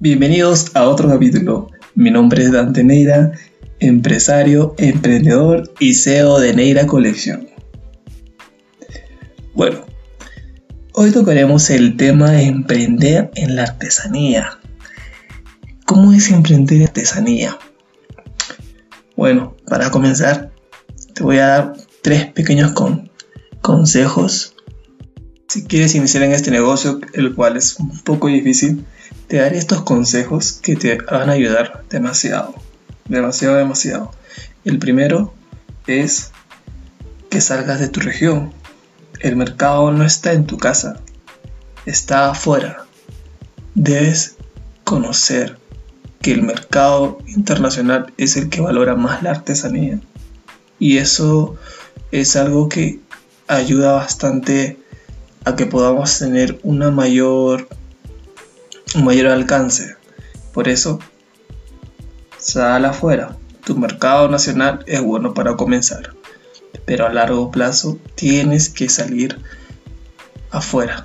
[0.00, 1.72] Bienvenidos a otro capítulo.
[1.96, 3.32] Mi nombre es Dante Neira,
[3.80, 7.48] empresario, emprendedor y CEO de Neira Colección.
[9.54, 9.80] Bueno,
[10.92, 14.60] hoy tocaremos el tema de emprender en la artesanía.
[15.84, 17.58] ¿Cómo es emprender en artesanía?
[19.16, 20.52] Bueno, para comenzar,
[21.12, 21.72] te voy a dar
[22.02, 22.72] tres pequeños
[23.62, 24.54] consejos.
[25.48, 28.84] Si quieres iniciar en este negocio, el cual es un poco difícil,
[29.28, 32.54] te daré estos consejos que te van a ayudar demasiado,
[33.06, 34.10] demasiado, demasiado.
[34.64, 35.34] El primero
[35.86, 36.32] es
[37.30, 38.52] que salgas de tu región.
[39.20, 41.00] El mercado no está en tu casa,
[41.84, 42.86] está afuera.
[43.74, 44.36] Debes
[44.84, 45.58] conocer
[46.22, 50.00] que el mercado internacional es el que valora más la artesanía.
[50.78, 51.56] Y eso
[52.12, 53.00] es algo que
[53.46, 54.78] ayuda bastante
[55.44, 57.68] a que podamos tener una mayor
[58.94, 59.96] un mayor alcance.
[60.52, 60.98] Por eso,
[62.38, 63.36] sal afuera.
[63.64, 66.14] Tu mercado nacional es bueno para comenzar,
[66.86, 69.38] pero a largo plazo tienes que salir
[70.50, 71.04] afuera.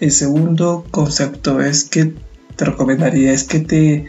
[0.00, 2.14] El segundo concepto es que
[2.56, 4.06] te recomendaría es que te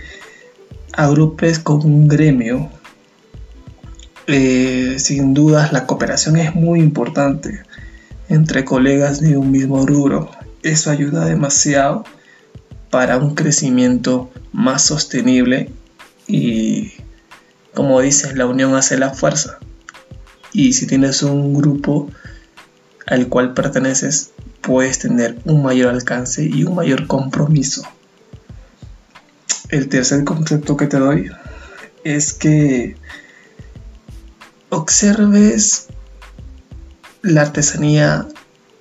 [0.91, 2.69] agrupes con un gremio.
[4.25, 7.61] Eh, sin dudas la cooperación es muy importante
[8.29, 10.31] entre colegas de un mismo rubro.
[10.63, 12.05] Eso ayuda demasiado
[12.93, 15.71] para un crecimiento más sostenible
[16.27, 16.93] y
[17.73, 19.57] como dices, la unión hace la fuerza.
[20.51, 22.11] Y si tienes un grupo
[23.07, 24.29] al cual perteneces,
[24.61, 27.81] puedes tener un mayor alcance y un mayor compromiso.
[29.69, 31.31] El tercer concepto que te doy
[32.03, 32.95] es que
[34.69, 35.87] observes
[37.23, 38.27] la artesanía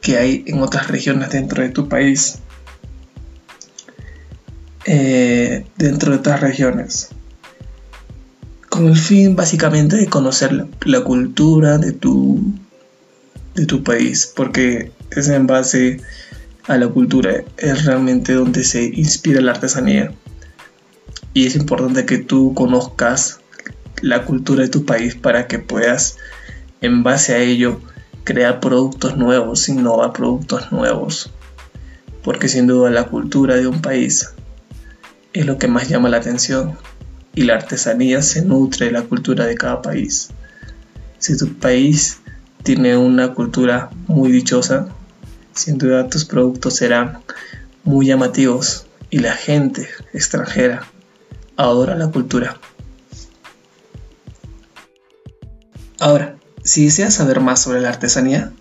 [0.03, 2.42] que hay en otras regiones dentro de tu país
[4.84, 7.11] eh, dentro de otras regiones.
[8.69, 12.41] Con el fin básicamente de conocer la, cultura de tu,
[13.54, 16.00] de tu país, porque es en base
[16.66, 20.12] a la cultura, es realmente donde se inspira la artesanía.
[21.34, 23.41] Y es importante que tú conozcas
[24.00, 26.16] la cultura de tu país para que puedas,
[26.81, 27.81] en base a ello,
[28.25, 31.31] crear productos nuevos, innovar productos nuevos.
[32.25, 34.34] Porque sin duda la cultura de un país
[35.32, 36.76] es lo que más llama la atención
[37.34, 40.31] y la artesanía se nutre de la cultura de cada país.
[41.19, 42.19] Si tu país
[42.62, 44.88] tiene una cultura muy dichosa,
[45.54, 47.21] sin duda tus productos serán
[47.84, 50.87] muy llamativos y la gente extranjera
[51.56, 52.59] adora la cultura.
[55.98, 58.53] Ahora, si deseas saber más sobre la artesanía,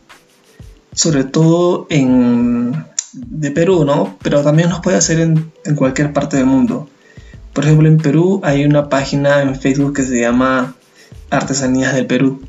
[0.93, 4.17] sobre todo en de Perú, ¿no?
[4.22, 6.89] Pero también nos puede hacer en, cualquier parte del mundo.
[7.53, 10.75] Por ejemplo, en Perú hay una página en Facebook que se llama
[11.29, 12.41] Artesanías del Perú,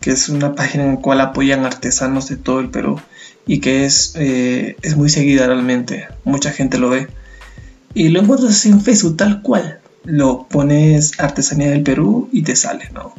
[0.00, 3.00] que es una página en la cual apoyan artesanos de todo el Perú
[3.46, 6.08] y que es, eh, es muy seguida realmente.
[6.24, 7.08] Mucha gente lo ve.
[7.94, 9.80] Y lo encuentras en Facebook tal cual.
[10.04, 13.14] Lo pones Artesanía del Perú y te sale, ¿no?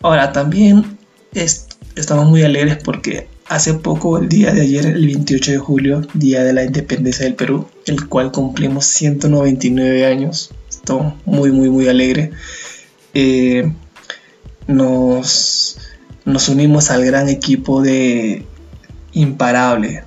[0.00, 0.98] Ahora, también
[1.32, 6.42] estamos muy alegres porque Hace poco, el día de ayer, el 28 de julio, día
[6.42, 10.52] de la independencia del Perú, el cual cumplimos 199 años.
[10.70, 12.30] Estoy muy, muy, muy alegre.
[13.12, 13.70] Eh,
[14.66, 15.76] nos,
[16.24, 18.46] nos unimos al gran equipo de
[19.12, 20.02] Imparable,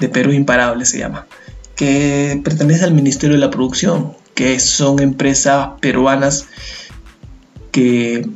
[0.00, 1.28] de Perú Imparable se llama,
[1.76, 6.46] que pertenece al Ministerio de la Producción, que son empresas peruanas
[7.70, 8.28] que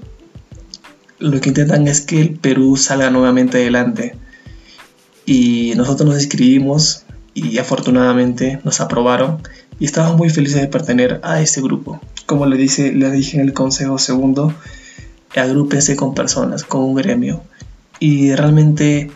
[1.19, 4.22] lo que intentan es que el Perú salga nuevamente adelante
[5.27, 9.39] y nosotros nos inscribimos y afortunadamente nos aprobaron
[9.79, 12.01] y estamos muy felices de pertenecer a este grupo.
[12.27, 14.55] Como le, dice, le dije en el consejo segundo,
[15.35, 17.43] agrúpense con personas, con un gremio
[17.99, 19.11] y realmente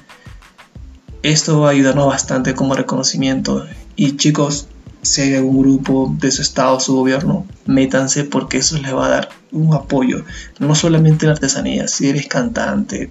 [1.22, 3.66] esto va a ayudarnos bastante como reconocimiento.
[3.96, 4.68] Y chicos,
[5.02, 9.10] si hay algún grupo de su estado, su gobierno, métanse porque eso les va a
[9.10, 10.24] dar un apoyo,
[10.58, 13.10] no solamente en artesanía, si eres cantante,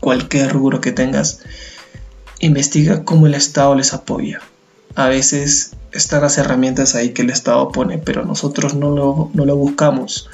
[0.00, 1.40] cualquier rubro que tengas,
[2.40, 4.40] investiga cómo el Estado les apoya.
[4.94, 9.44] A veces están las herramientas ahí que el Estado pone, pero nosotros no lo, no
[9.44, 10.28] lo buscamos.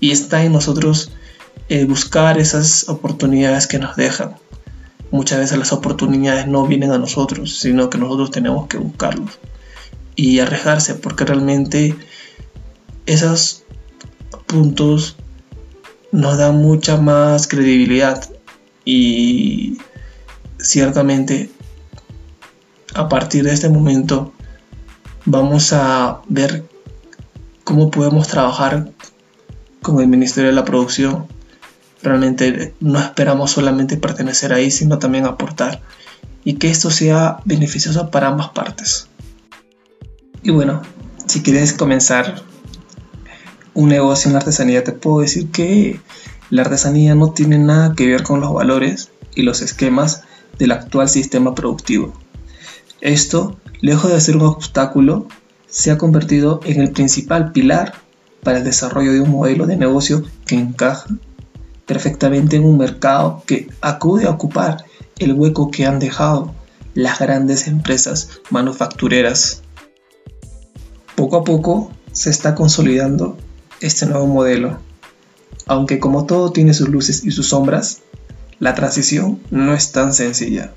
[0.00, 1.10] Y está en nosotros
[1.68, 4.36] eh, buscar esas oportunidades que nos dejan.
[5.10, 9.38] Muchas veces las oportunidades no vienen a nosotros, sino que nosotros tenemos que buscarlos.
[10.16, 11.94] Y arriesgarse, porque realmente
[13.06, 13.64] esos
[14.46, 15.16] puntos
[16.12, 18.28] nos dan mucha más credibilidad
[18.84, 19.78] y
[20.58, 21.50] ciertamente
[22.94, 24.32] a partir de este momento
[25.24, 26.64] vamos a ver
[27.64, 28.90] cómo podemos trabajar
[29.82, 31.26] con el Ministerio de la Producción.
[32.02, 35.82] Realmente no esperamos solamente pertenecer ahí, sino también aportar
[36.44, 39.08] y que esto sea beneficioso para ambas partes.
[40.42, 40.82] Y bueno,
[41.26, 42.42] si quieres comenzar
[43.74, 46.00] un negocio en artesanía, te puedo decir que
[46.50, 50.22] la artesanía no tiene nada que ver con los valores y los esquemas
[50.58, 52.12] del actual sistema productivo.
[53.00, 55.26] Esto, lejos de ser un obstáculo,
[55.68, 57.94] se ha convertido en el principal pilar
[58.42, 61.06] para el desarrollo de un modelo de negocio que encaja
[61.86, 64.84] perfectamente en un mercado que acude a ocupar
[65.18, 66.54] el hueco que han dejado
[66.94, 69.62] las grandes empresas manufactureras.
[71.14, 73.36] Poco a poco se está consolidando
[73.80, 74.78] este nuevo modelo,
[75.66, 78.02] aunque como todo tiene sus luces y sus sombras,
[78.58, 80.72] la transición no es tan sencilla.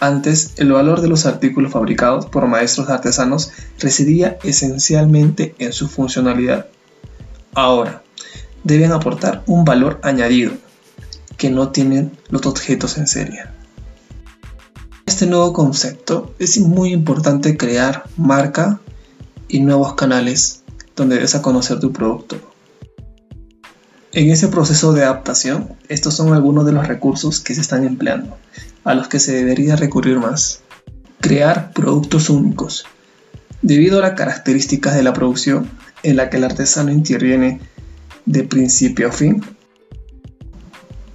[0.00, 6.66] Antes, el valor de los artículos fabricados por maestros artesanos residía esencialmente en su funcionalidad.
[7.54, 8.02] Ahora,
[8.64, 10.52] deben aportar un valor añadido,
[11.36, 13.44] que no tienen los objetos en serie.
[15.06, 18.80] Este nuevo concepto es muy importante crear marca
[19.48, 20.62] y nuevos canales
[20.96, 22.53] donde des a conocer tu producto.
[24.14, 28.38] En ese proceso de adaptación, estos son algunos de los recursos que se están empleando,
[28.84, 30.60] a los que se debería recurrir más.
[31.20, 32.86] Crear productos únicos.
[33.60, 35.68] Debido a las características de la producción,
[36.04, 37.60] en la que el artesano interviene
[38.24, 39.42] de principio a fin,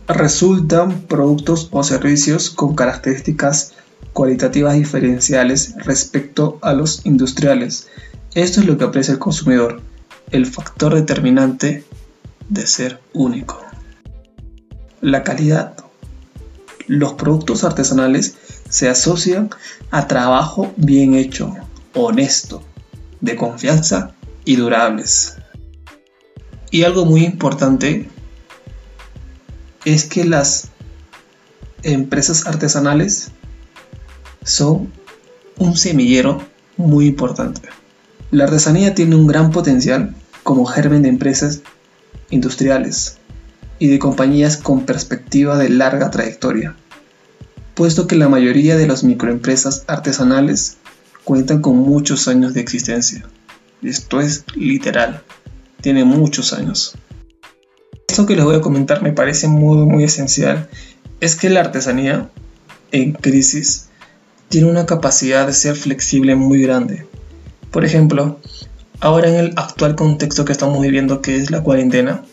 [0.09, 3.75] resultan productos o servicios con características
[4.11, 7.87] cualitativas diferenciales respecto a los industriales.
[8.35, 9.81] Esto es lo que aprecia el consumidor,
[10.31, 11.85] el factor determinante
[12.49, 13.61] de ser único.
[15.01, 15.75] La calidad.
[16.87, 18.35] Los productos artesanales
[18.67, 19.49] se asocian
[19.91, 21.55] a trabajo bien hecho,
[21.93, 22.63] honesto,
[23.21, 24.13] de confianza
[24.43, 25.37] y durables.
[26.71, 28.09] Y algo muy importante
[29.85, 30.69] es que las
[31.83, 33.31] empresas artesanales
[34.43, 34.91] son
[35.57, 36.41] un semillero
[36.77, 37.69] muy importante.
[38.31, 41.61] La artesanía tiene un gran potencial como germen de empresas
[42.29, 43.17] industriales
[43.79, 46.75] y de compañías con perspectiva de larga trayectoria,
[47.75, 50.77] puesto que la mayoría de las microempresas artesanales
[51.23, 53.25] cuentan con muchos años de existencia.
[53.81, 55.23] Esto es literal,
[55.81, 56.95] tiene muchos años.
[58.07, 60.67] Esto que les voy a comentar me parece muy, muy esencial.
[61.21, 62.29] Es que la artesanía
[62.91, 63.89] en crisis
[64.49, 67.05] tiene una capacidad de ser flexible muy grande.
[67.71, 68.39] Por ejemplo,
[68.99, 72.23] ahora en el actual contexto que estamos viviendo, que es la cuarentena,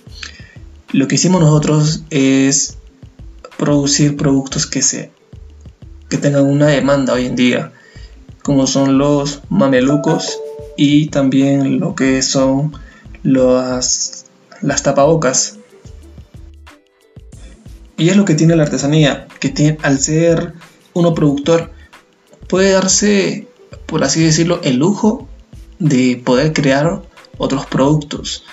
[0.93, 2.79] lo que hicimos nosotros es
[3.57, 5.11] producir productos que, se,
[6.09, 7.73] que tengan una demanda hoy en día,
[8.43, 10.39] como son los mamelucos
[10.77, 12.73] y también lo que son
[13.23, 14.27] las,
[14.61, 15.59] las tapabocas.
[17.97, 20.53] Y es lo que tiene la artesanía, que tiene, al ser
[20.93, 21.71] uno productor,
[22.47, 23.49] puede darse,
[23.87, 25.29] por así decirlo, el lujo
[25.79, 27.03] de poder crear
[27.39, 28.45] otros productos.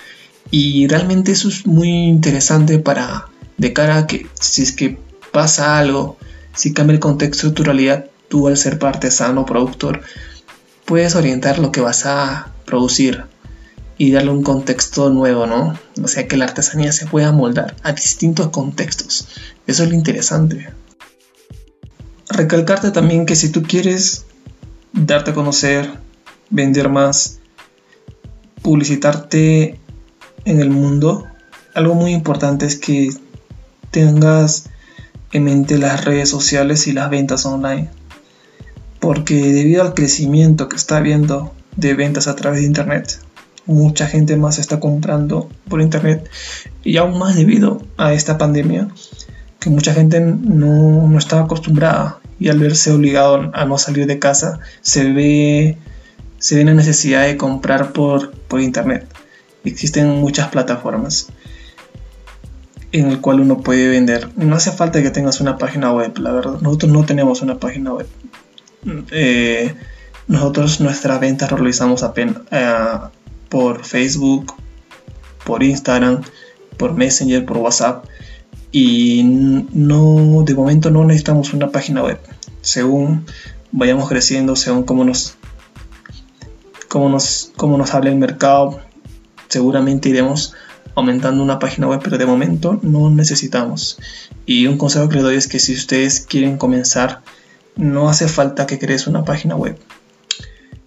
[0.50, 4.98] Y realmente eso es muy interesante para, de cara a que si es que
[5.32, 6.16] pasa algo,
[6.54, 10.02] si cambia el contexto de tu realidad, tú al ser artesano, productor,
[10.84, 13.24] puedes orientar lo que vas a producir
[13.96, 15.78] y darle un contexto nuevo, ¿no?
[16.02, 19.28] O sea, que la artesanía se pueda moldar a distintos contextos.
[19.66, 20.72] Eso es lo interesante.
[22.28, 24.24] Recalcarte también que si tú quieres
[24.92, 26.03] darte a conocer,
[26.50, 27.40] vender más,
[28.62, 29.78] publicitarte
[30.44, 31.26] en el mundo,
[31.74, 33.10] algo muy importante es que
[33.90, 34.70] tengas
[35.32, 37.90] en mente las redes sociales y las ventas online.
[39.00, 43.18] Porque debido al crecimiento que está habiendo de ventas a través de Internet,
[43.66, 46.28] mucha gente más está comprando por internet
[46.82, 48.88] y aún más debido a esta pandemia
[49.58, 54.18] que mucha gente no, no estaba acostumbrada y al verse obligado a no salir de
[54.18, 55.78] casa se ve
[56.44, 59.06] se ve la necesidad de comprar por, por internet
[59.64, 61.28] existen muchas plataformas
[62.92, 66.32] en el cual uno puede vender no hace falta que tengas una página web la
[66.32, 68.06] verdad nosotros no tenemos una página web
[69.10, 69.74] eh,
[70.26, 72.98] nosotros nuestras ventas realizamos apenas eh,
[73.48, 74.54] por Facebook,
[75.44, 76.22] por Instagram,
[76.76, 78.04] por Messenger, por WhatsApp.
[78.72, 82.18] Y no, de momento no necesitamos una página web.
[82.62, 83.26] Según
[83.70, 85.36] vayamos creciendo, según cómo nos,
[86.94, 88.78] cómo nos, nos hable el mercado,
[89.48, 90.54] seguramente iremos
[90.94, 93.98] aumentando una página web, pero de momento no necesitamos.
[94.46, 97.22] Y un consejo que le doy es que si ustedes quieren comenzar,
[97.74, 99.76] no hace falta que crees una página web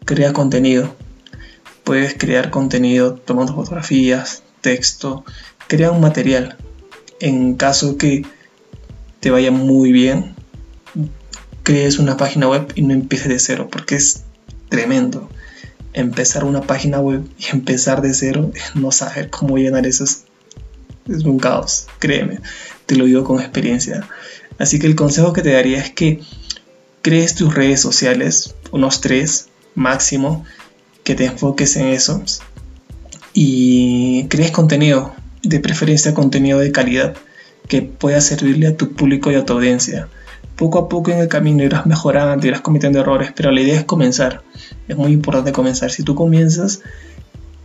[0.05, 0.95] crea contenido.
[1.83, 5.25] Puedes crear contenido tomando fotografías, texto,
[5.67, 6.55] crea un material.
[7.19, 8.25] En caso que
[9.19, 10.35] te vaya muy bien,
[11.63, 14.23] crees una página web y no empieces de cero, porque es
[14.69, 15.29] tremendo.
[15.93, 20.25] Empezar una página web y empezar de cero, no saber cómo llenar eso es,
[21.07, 22.39] es un caos, créeme,
[22.85, 24.07] te lo digo con experiencia.
[24.59, 26.21] Así que el consejo que te daría es que
[27.01, 30.45] crees tus redes sociales, unos tres máximo,
[31.03, 32.21] que te enfoques en eso
[33.33, 35.13] y crees contenido,
[35.43, 37.15] de preferencia contenido de calidad
[37.67, 40.09] que pueda servirle a tu público y a tu audiencia.
[40.57, 43.85] Poco a poco en el camino irás mejorando, irás cometiendo errores, pero la idea es
[43.85, 44.43] comenzar.
[44.87, 45.91] Es muy importante comenzar.
[45.91, 46.81] Si tú comienzas,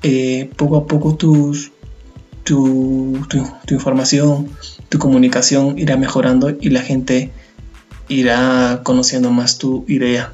[0.02, 1.72] eh, poco a poco tus,
[2.44, 4.50] tu, tu información,
[4.88, 7.32] tu comunicación irá mejorando y la gente
[8.08, 10.32] irá conociendo más tu idea,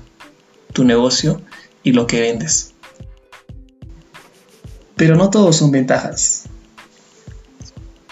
[0.72, 1.40] tu negocio
[1.82, 2.74] y lo que vendes.
[4.96, 6.44] Pero no todos son ventajas.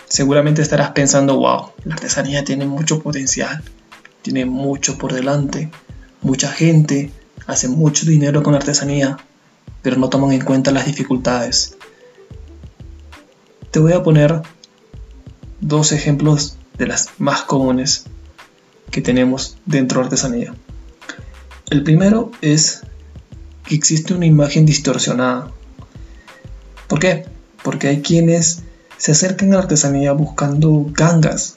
[0.09, 3.63] Seguramente estarás pensando, wow, la artesanía tiene mucho potencial,
[4.27, 5.71] tiene mucho por delante,
[6.21, 7.13] mucha gente
[7.47, 9.19] hace mucho dinero con artesanía,
[9.83, 11.77] pero no toman en cuenta las dificultades.
[13.71, 14.43] Te voy a poner
[15.61, 18.07] dos ejemplos de las más comunes
[18.91, 20.57] que tenemos dentro de artesanía.
[21.71, 22.81] El primero es
[23.65, 25.53] que existe una imagen distorsionada.
[26.89, 27.27] ¿Por qué?
[27.63, 28.65] Porque hay quienes
[28.97, 31.56] se acercan a la artesanía buscando gangas,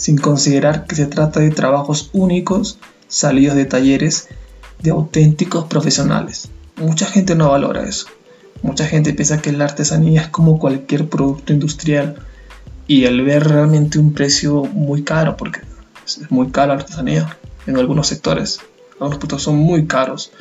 [0.00, 4.28] sin considerar que se trata de trabajos únicos salidos de talleres
[4.78, 6.48] de auténticos profesionales.
[6.76, 8.06] Mucha gente no valora eso.
[8.62, 12.16] Mucha gente piensa que la artesanía es como cualquier producto industrial
[12.86, 15.60] y al ver realmente un precio muy caro, porque
[16.06, 18.60] es muy cara la artesanía en algunos sectores,
[18.92, 20.32] algunos productos son muy caros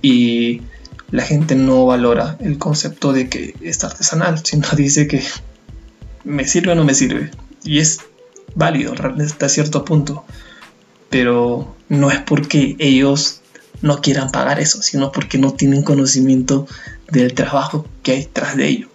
[0.00, 0.62] y
[1.10, 5.22] la gente no valora el concepto de que es artesanal, sino dice que
[6.24, 7.30] me sirve o no me sirve.
[7.64, 8.00] Y es
[8.58, 10.24] válido hasta cierto punto,
[11.08, 13.40] pero no es porque ellos
[13.80, 16.66] no quieran pagar eso, sino porque no tienen conocimiento
[17.10, 18.88] del trabajo que hay tras de ello.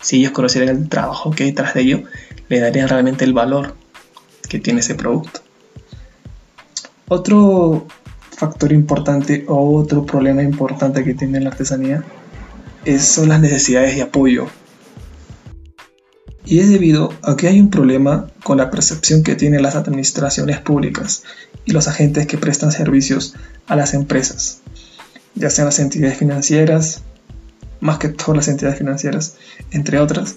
[0.00, 2.02] Si ellos conocieran el trabajo que hay tras de ello,
[2.48, 3.74] le darían realmente el valor
[4.48, 5.40] que tiene ese producto.
[7.08, 7.86] Otro
[8.30, 12.04] factor importante o otro problema importante que tiene la artesanía
[12.84, 14.48] es, son las necesidades de apoyo.
[16.46, 20.60] Y es debido a que hay un problema con la percepción que tienen las administraciones
[20.60, 21.24] públicas
[21.64, 23.34] y los agentes que prestan servicios
[23.66, 24.60] a las empresas,
[25.34, 27.02] ya sean las entidades financieras,
[27.80, 29.34] más que todas las entidades financieras,
[29.72, 30.36] entre otras,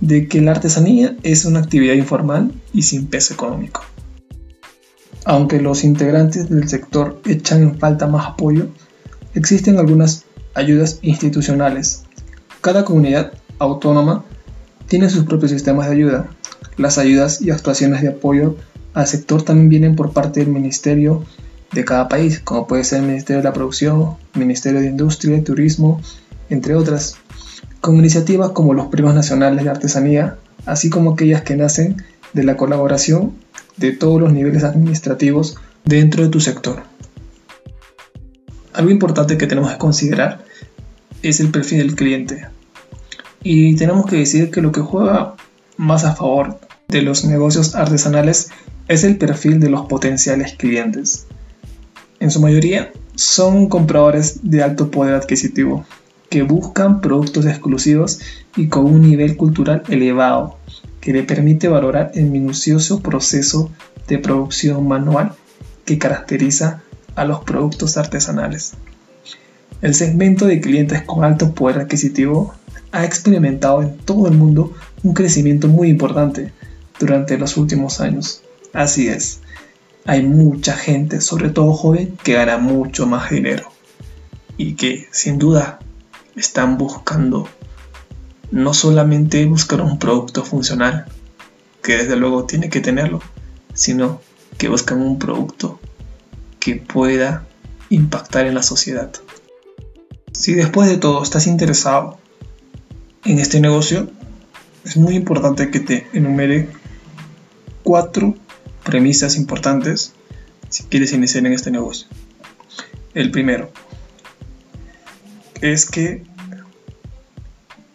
[0.00, 3.82] de que la artesanía es una actividad informal y sin peso económico.
[5.24, 8.68] Aunque los integrantes del sector echan en falta más apoyo,
[9.34, 10.24] existen algunas
[10.54, 12.04] ayudas institucionales.
[12.60, 14.24] Cada comunidad autónoma
[14.88, 16.28] tiene sus propios sistemas de ayuda.
[16.76, 18.56] Las ayudas y actuaciones de apoyo
[18.94, 21.24] al sector también vienen por parte del ministerio
[21.72, 26.00] de cada país, como puede ser el Ministerio de la Producción, Ministerio de Industria Turismo,
[26.48, 27.16] entre otras,
[27.80, 32.02] con iniciativas como los Premios Nacionales de Artesanía, así como aquellas que nacen
[32.32, 33.34] de la colaboración
[33.76, 36.82] de todos los niveles administrativos dentro de tu sector.
[38.72, 40.44] Algo importante que tenemos que considerar
[41.22, 42.46] es el perfil del cliente.
[43.42, 45.34] Y tenemos que decir que lo que juega
[45.76, 48.50] más a favor de los negocios artesanales
[48.88, 51.26] es el perfil de los potenciales clientes.
[52.20, 55.84] En su mayoría son compradores de alto poder adquisitivo,
[56.30, 58.20] que buscan productos exclusivos
[58.56, 60.56] y con un nivel cultural elevado,
[61.00, 63.70] que le permite valorar el minucioso proceso
[64.08, 65.32] de producción manual
[65.84, 66.82] que caracteriza
[67.14, 68.72] a los productos artesanales.
[69.80, 72.54] El segmento de clientes con alto poder adquisitivo
[72.92, 76.52] ha experimentado en todo el mundo un crecimiento muy importante
[76.98, 78.42] durante los últimos años.
[78.72, 79.40] Así es,
[80.04, 83.70] hay mucha gente, sobre todo joven, que gana mucho más dinero
[84.56, 85.78] y que sin duda
[86.34, 87.48] están buscando
[88.50, 91.06] no solamente buscar un producto funcional,
[91.82, 93.20] que desde luego tiene que tenerlo,
[93.74, 94.20] sino
[94.56, 95.78] que buscan un producto
[96.58, 97.46] que pueda
[97.90, 99.12] impactar en la sociedad.
[100.32, 102.17] Si después de todo estás interesado
[103.24, 104.10] en este negocio,
[104.84, 106.68] es muy importante que te enumere
[107.82, 108.34] cuatro
[108.84, 110.12] premisas importantes
[110.68, 112.06] si quieres iniciar en este negocio.
[113.14, 113.70] El primero
[115.60, 116.22] es que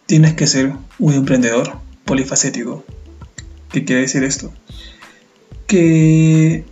[0.06, 2.84] tienes que ser un emprendedor polifacético.
[3.72, 4.52] ¿Qué quiere decir esto?
[5.66, 6.64] Que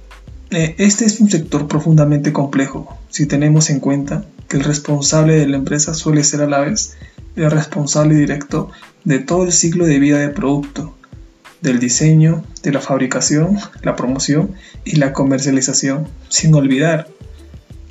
[0.50, 5.46] eh, este es un sector profundamente complejo si tenemos en cuenta que el responsable de
[5.46, 6.94] la empresa suele ser a la vez
[7.36, 8.70] el responsable directo
[9.04, 10.94] de todo el ciclo de vida del producto,
[11.60, 17.08] del diseño, de la fabricación, la promoción y la comercialización, sin olvidar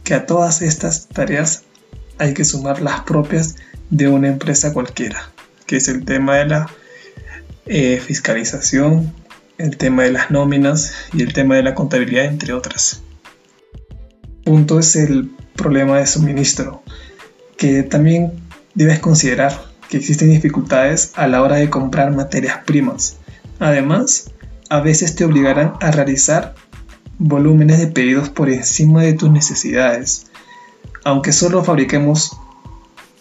[0.04, 1.64] que a todas estas tareas
[2.18, 3.56] hay que sumar las propias
[3.90, 5.32] de una empresa cualquiera,
[5.66, 6.70] que es el tema de la
[7.66, 9.14] eh, fiscalización,
[9.58, 13.02] el tema de las nóminas y el tema de la contabilidad, entre otras.
[14.44, 16.84] Punto es el problema de suministro,
[17.58, 18.34] que también
[18.76, 19.60] debes considerar
[19.90, 23.18] que existen dificultades a la hora de comprar materias primas.
[23.60, 24.32] Además,
[24.70, 26.56] a veces te obligarán a realizar
[27.18, 30.32] volúmenes de pedidos por encima de tus necesidades,
[31.04, 32.32] aunque solo fabriquemos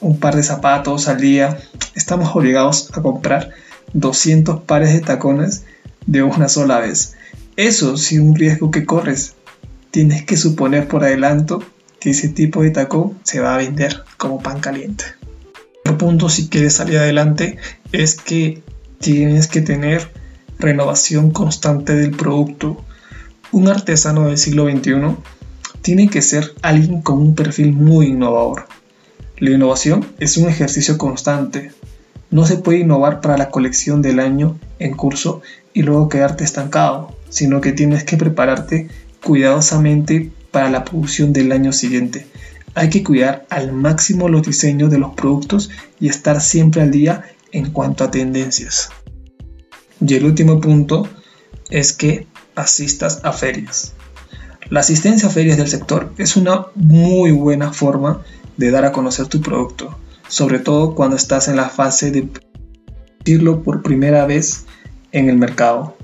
[0.00, 1.58] un par de zapatos al día,
[1.94, 3.50] estamos obligados a comprar
[3.92, 5.64] 200 pares de tacones
[6.06, 7.14] de una sola vez.
[7.56, 9.34] Eso sí un riesgo que corres.
[9.90, 11.62] Tienes que suponer por adelanto
[12.00, 15.04] que ese tipo de tacón se va a vender como pan caliente.
[15.98, 17.58] Punto si quieres salir adelante
[17.92, 18.62] es que
[19.00, 20.10] tienes que tener
[20.58, 22.84] renovación constante del producto.
[23.52, 25.16] Un artesano del siglo XXI
[25.82, 28.66] tiene que ser alguien con un perfil muy innovador.
[29.38, 31.72] La innovación es un ejercicio constante.
[32.30, 35.42] No se puede innovar para la colección del año en curso
[35.72, 38.88] y luego quedarte estancado, sino que tienes que prepararte
[39.24, 42.26] cuidadosamente para la producción del año siguiente.
[42.74, 47.24] Hay que cuidar al máximo los diseños de los productos y estar siempre al día
[47.52, 48.90] en cuanto a tendencias.
[50.00, 51.08] Y el último punto
[51.70, 53.94] es que asistas a ferias.
[54.68, 58.22] La asistencia a ferias del sector es una muy buena forma
[58.56, 59.98] de dar a conocer tu producto,
[60.28, 62.28] sobre todo cuando estás en la fase de
[63.18, 64.66] decirlo por primera vez
[65.12, 65.96] en el mercado.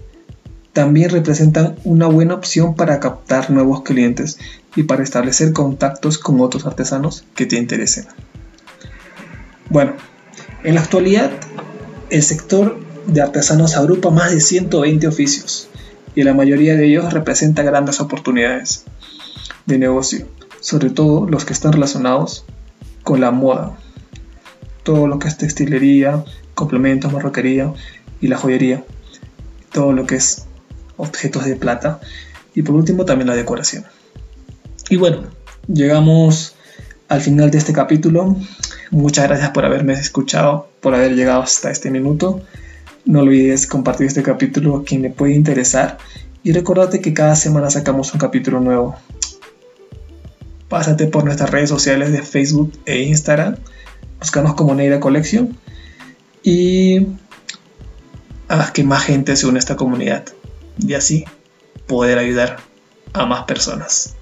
[0.77, 4.37] También representan una buena opción para captar nuevos clientes
[4.75, 8.05] y para establecer contactos con otros artesanos que te interesen.
[9.71, 9.95] Bueno,
[10.65, 11.31] en la actualidad
[12.11, 15.71] el sector de artesanos agrupa más de 120 oficios
[16.15, 18.85] y la mayoría de ellos representa grandes oportunidades
[19.65, 20.27] de negocio,
[20.61, 22.45] sobre todo los que están relacionados
[23.03, 23.79] con la moda,
[24.83, 26.23] todo lo que es textilería,
[26.55, 27.73] complementos, marroquería
[28.21, 28.85] y la joyería,
[29.73, 30.47] todo lo que es
[30.97, 32.01] objetos de plata
[32.55, 33.85] y por último también la decoración.
[34.89, 35.25] Y bueno,
[35.69, 36.55] llegamos
[37.09, 38.37] al final de este capítulo.
[38.91, 42.43] Muchas gracias por haberme escuchado, por haber llegado hasta este minuto.
[43.05, 45.99] No olvides compartir este capítulo a quien le puede interesar
[46.43, 48.97] y recordate que cada semana sacamos un capítulo nuevo.
[50.69, 53.57] Pásate por nuestras redes sociales de Facebook e Instagram,
[54.19, 55.57] búscanos como Neira Collection
[56.43, 57.07] y
[58.49, 60.25] haz que más gente se une a esta comunidad
[60.79, 61.25] y así
[61.87, 62.59] poder ayudar
[63.13, 64.16] a más personas.